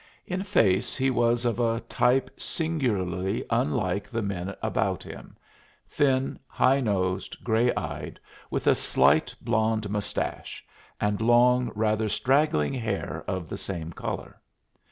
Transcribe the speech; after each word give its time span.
In 0.25 0.41
face 0.41 0.97
he 0.97 1.11
was 1.11 1.45
of 1.45 1.59
a 1.59 1.79
type 1.81 2.31
singularly 2.35 3.45
unlike 3.51 4.09
the 4.09 4.23
men 4.23 4.55
about 4.63 5.03
him; 5.03 5.37
thin, 5.87 6.39
high 6.47 6.79
nosed, 6.79 7.43
gray 7.43 7.71
eyed, 7.75 8.19
with 8.49 8.65
a 8.65 8.73
slight 8.73 9.35
blond 9.41 9.91
mustache, 9.91 10.65
and 10.99 11.21
long, 11.21 11.71
rather 11.75 12.09
straggling 12.09 12.73
hair 12.73 13.23
of 13.27 13.47
the 13.47 13.57
same 13.57 13.93
color. 13.93 14.41